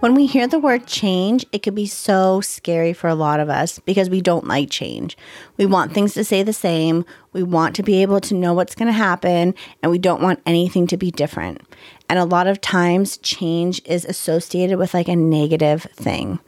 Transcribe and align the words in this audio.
When 0.00 0.14
we 0.14 0.24
hear 0.24 0.46
the 0.46 0.58
word 0.58 0.86
change, 0.86 1.44
it 1.52 1.62
could 1.62 1.74
be 1.74 1.84
so 1.84 2.40
scary 2.40 2.94
for 2.94 3.08
a 3.08 3.14
lot 3.14 3.38
of 3.38 3.50
us 3.50 3.78
because 3.80 4.08
we 4.08 4.22
don't 4.22 4.46
like 4.46 4.70
change. 4.70 5.14
We 5.58 5.66
want 5.66 5.92
things 5.92 6.14
to 6.14 6.24
stay 6.24 6.42
the 6.42 6.54
same. 6.54 7.04
We 7.34 7.42
want 7.42 7.76
to 7.76 7.82
be 7.82 8.00
able 8.00 8.18
to 8.20 8.34
know 8.34 8.54
what's 8.54 8.74
going 8.74 8.86
to 8.86 8.94
happen, 8.94 9.54
and 9.82 9.92
we 9.92 9.98
don't 9.98 10.22
want 10.22 10.40
anything 10.46 10.86
to 10.86 10.96
be 10.96 11.10
different. 11.10 11.60
And 12.08 12.18
a 12.18 12.24
lot 12.24 12.46
of 12.46 12.62
times, 12.62 13.18
change 13.18 13.82
is 13.84 14.06
associated 14.06 14.78
with 14.78 14.94
like 14.94 15.08
a 15.08 15.14
negative 15.14 15.82
thing. 15.92 16.40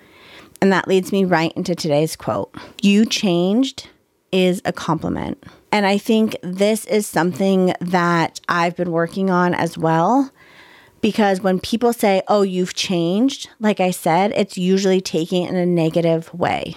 And 0.62 0.72
that 0.72 0.88
leads 0.88 1.12
me 1.12 1.26
right 1.26 1.52
into 1.52 1.74
today's 1.74 2.16
quote 2.16 2.56
You 2.80 3.04
changed 3.04 3.86
is 4.32 4.62
a 4.64 4.72
compliment. 4.72 5.44
And 5.70 5.84
I 5.84 5.98
think 5.98 6.36
this 6.42 6.86
is 6.86 7.06
something 7.06 7.74
that 7.82 8.40
I've 8.48 8.76
been 8.76 8.92
working 8.92 9.28
on 9.28 9.52
as 9.52 9.76
well 9.76 10.32
because 11.02 11.42
when 11.42 11.60
people 11.60 11.92
say, 11.92 12.22
oh, 12.28 12.42
you've 12.42 12.74
changed, 12.74 13.50
like 13.60 13.80
I 13.80 13.90
said, 13.90 14.32
it's 14.34 14.56
usually 14.56 15.02
taken 15.02 15.44
in 15.44 15.56
a 15.56 15.66
negative 15.66 16.32
way. 16.32 16.76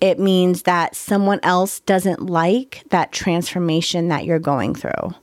It 0.00 0.20
means 0.20 0.62
that 0.62 0.94
someone 0.94 1.40
else 1.42 1.80
doesn't 1.80 2.26
like 2.26 2.84
that 2.90 3.10
transformation 3.10 4.08
that 4.08 4.24
you're 4.24 4.38
going 4.38 4.74
through. 4.74 5.14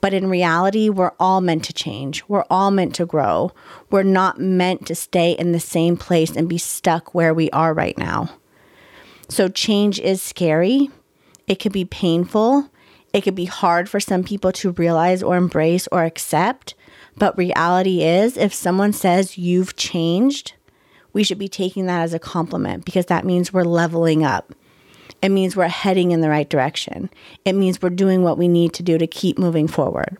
But 0.00 0.14
in 0.14 0.28
reality, 0.28 0.88
we're 0.88 1.12
all 1.20 1.40
meant 1.40 1.64
to 1.64 1.72
change. 1.72 2.24
We're 2.26 2.44
all 2.50 2.70
meant 2.70 2.94
to 2.96 3.06
grow. 3.06 3.52
We're 3.90 4.02
not 4.02 4.40
meant 4.40 4.86
to 4.86 4.94
stay 4.94 5.32
in 5.32 5.52
the 5.52 5.60
same 5.60 5.96
place 5.96 6.34
and 6.34 6.48
be 6.48 6.58
stuck 6.58 7.14
where 7.14 7.34
we 7.34 7.50
are 7.50 7.72
right 7.72 7.96
now. 7.96 8.30
So, 9.28 9.48
change 9.48 9.98
is 9.98 10.22
scary. 10.22 10.90
It 11.46 11.58
can 11.58 11.72
be 11.72 11.84
painful. 11.84 12.70
It 13.16 13.22
could 13.22 13.34
be 13.34 13.46
hard 13.46 13.88
for 13.88 13.98
some 13.98 14.22
people 14.22 14.52
to 14.52 14.72
realize 14.72 15.22
or 15.22 15.38
embrace 15.38 15.88
or 15.90 16.04
accept. 16.04 16.74
But 17.16 17.38
reality 17.38 18.02
is, 18.02 18.36
if 18.36 18.52
someone 18.52 18.92
says 18.92 19.38
you've 19.38 19.74
changed, 19.74 20.52
we 21.14 21.24
should 21.24 21.38
be 21.38 21.48
taking 21.48 21.86
that 21.86 22.02
as 22.02 22.12
a 22.12 22.18
compliment 22.18 22.84
because 22.84 23.06
that 23.06 23.24
means 23.24 23.54
we're 23.54 23.64
leveling 23.64 24.22
up. 24.22 24.52
It 25.22 25.30
means 25.30 25.56
we're 25.56 25.66
heading 25.66 26.10
in 26.10 26.20
the 26.20 26.28
right 26.28 26.46
direction. 26.46 27.08
It 27.46 27.54
means 27.54 27.80
we're 27.80 27.88
doing 27.88 28.22
what 28.22 28.36
we 28.36 28.48
need 28.48 28.74
to 28.74 28.82
do 28.82 28.98
to 28.98 29.06
keep 29.06 29.38
moving 29.38 29.66
forward. 29.66 30.18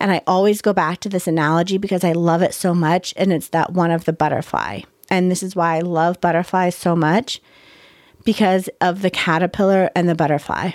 And 0.00 0.10
I 0.10 0.22
always 0.26 0.62
go 0.62 0.72
back 0.72 1.00
to 1.00 1.10
this 1.10 1.26
analogy 1.26 1.76
because 1.76 2.04
I 2.04 2.12
love 2.12 2.40
it 2.40 2.54
so 2.54 2.72
much. 2.72 3.12
And 3.18 3.34
it's 3.34 3.48
that 3.48 3.74
one 3.74 3.90
of 3.90 4.06
the 4.06 4.14
butterfly. 4.14 4.80
And 5.10 5.30
this 5.30 5.42
is 5.42 5.54
why 5.54 5.76
I 5.76 5.80
love 5.80 6.22
butterflies 6.22 6.74
so 6.74 6.96
much 6.96 7.42
because 8.24 8.70
of 8.80 9.02
the 9.02 9.10
caterpillar 9.10 9.90
and 9.94 10.08
the 10.08 10.14
butterfly. 10.14 10.70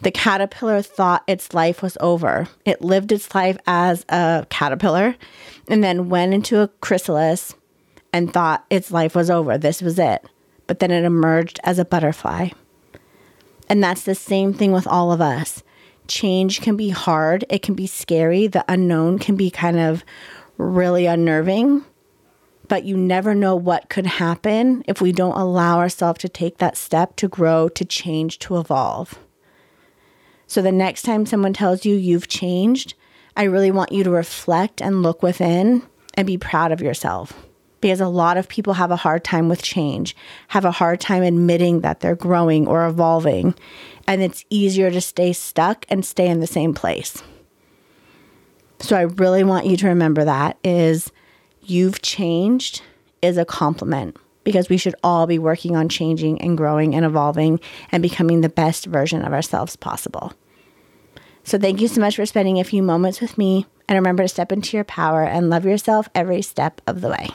The 0.00 0.10
caterpillar 0.12 0.82
thought 0.82 1.24
its 1.26 1.52
life 1.54 1.82
was 1.82 1.96
over. 2.00 2.48
It 2.64 2.82
lived 2.82 3.10
its 3.10 3.34
life 3.34 3.58
as 3.66 4.04
a 4.08 4.46
caterpillar 4.48 5.16
and 5.66 5.82
then 5.82 6.08
went 6.08 6.34
into 6.34 6.60
a 6.60 6.68
chrysalis 6.68 7.54
and 8.12 8.32
thought 8.32 8.64
its 8.70 8.90
life 8.90 9.14
was 9.14 9.28
over. 9.28 9.58
This 9.58 9.82
was 9.82 9.98
it. 9.98 10.24
But 10.66 10.78
then 10.78 10.90
it 10.90 11.04
emerged 11.04 11.58
as 11.64 11.78
a 11.78 11.84
butterfly. 11.84 12.50
And 13.68 13.82
that's 13.82 14.04
the 14.04 14.14
same 14.14 14.54
thing 14.54 14.72
with 14.72 14.86
all 14.86 15.12
of 15.12 15.20
us. 15.20 15.62
Change 16.06 16.60
can 16.60 16.76
be 16.76 16.88
hard, 16.90 17.44
it 17.50 17.62
can 17.62 17.74
be 17.74 17.86
scary, 17.86 18.46
the 18.46 18.64
unknown 18.66 19.18
can 19.18 19.36
be 19.36 19.50
kind 19.50 19.78
of 19.78 20.04
really 20.56 21.06
unnerving. 21.06 21.84
But 22.66 22.84
you 22.84 22.96
never 22.96 23.34
know 23.34 23.56
what 23.56 23.90
could 23.90 24.06
happen 24.06 24.84
if 24.86 25.00
we 25.00 25.12
don't 25.12 25.38
allow 25.38 25.78
ourselves 25.78 26.20
to 26.20 26.28
take 26.28 26.58
that 26.58 26.76
step 26.76 27.16
to 27.16 27.28
grow, 27.28 27.68
to 27.70 27.84
change, 27.84 28.38
to 28.40 28.58
evolve. 28.58 29.18
So 30.48 30.62
the 30.62 30.72
next 30.72 31.02
time 31.02 31.26
someone 31.26 31.52
tells 31.52 31.84
you 31.84 31.94
you've 31.94 32.26
changed, 32.26 32.94
I 33.36 33.44
really 33.44 33.70
want 33.70 33.92
you 33.92 34.02
to 34.02 34.10
reflect 34.10 34.80
and 34.80 35.02
look 35.02 35.22
within 35.22 35.82
and 36.14 36.26
be 36.26 36.38
proud 36.38 36.72
of 36.72 36.80
yourself. 36.80 37.46
Because 37.82 38.00
a 38.00 38.08
lot 38.08 38.38
of 38.38 38.48
people 38.48 38.72
have 38.72 38.90
a 38.90 38.96
hard 38.96 39.22
time 39.22 39.48
with 39.48 39.62
change, 39.62 40.16
have 40.48 40.64
a 40.64 40.72
hard 40.72 41.00
time 41.00 41.22
admitting 41.22 41.82
that 41.82 42.00
they're 42.00 42.16
growing 42.16 42.66
or 42.66 42.86
evolving, 42.86 43.54
and 44.08 44.22
it's 44.22 44.44
easier 44.50 44.90
to 44.90 45.00
stay 45.00 45.32
stuck 45.32 45.84
and 45.88 46.04
stay 46.04 46.26
in 46.26 46.40
the 46.40 46.46
same 46.46 46.74
place. 46.74 47.22
So 48.80 48.96
I 48.96 49.02
really 49.02 49.44
want 49.44 49.66
you 49.66 49.76
to 49.76 49.88
remember 49.88 50.24
that 50.24 50.58
is 50.64 51.12
you've 51.62 52.00
changed 52.00 52.82
is 53.20 53.36
a 53.36 53.44
compliment 53.44 54.16
because 54.44 54.68
we 54.68 54.76
should 54.76 54.94
all 55.02 55.26
be 55.26 55.38
working 55.38 55.76
on 55.76 55.88
changing 55.88 56.40
and 56.40 56.56
growing 56.56 56.94
and 56.94 57.04
evolving 57.04 57.60
and 57.92 58.02
becoming 58.02 58.40
the 58.40 58.48
best 58.48 58.86
version 58.86 59.22
of 59.24 59.32
ourselves 59.32 59.76
possible. 59.76 60.32
So, 61.44 61.58
thank 61.58 61.80
you 61.80 61.88
so 61.88 62.00
much 62.00 62.16
for 62.16 62.26
spending 62.26 62.60
a 62.60 62.64
few 62.64 62.82
moments 62.82 63.20
with 63.20 63.38
me. 63.38 63.66
And 63.88 63.96
remember 63.96 64.22
to 64.22 64.28
step 64.28 64.52
into 64.52 64.76
your 64.76 64.84
power 64.84 65.22
and 65.24 65.48
love 65.48 65.64
yourself 65.64 66.08
every 66.14 66.42
step 66.42 66.82
of 66.86 67.00
the 67.00 67.08
way. 67.08 67.30